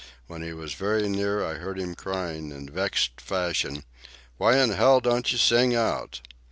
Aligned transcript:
When 0.25 0.41
he 0.41 0.51
was 0.51 0.73
very 0.73 1.07
near 1.07 1.45
I 1.45 1.59
heard 1.59 1.77
him 1.79 1.93
crying, 1.93 2.49
in 2.51 2.67
vexed 2.69 3.21
fashion, 3.21 3.83
"Why 4.37 4.57
in 4.57 4.71
hell 4.71 4.99
don't 4.99 5.31
you 5.31 5.37
sing 5.37 5.75
out?" 5.75 6.21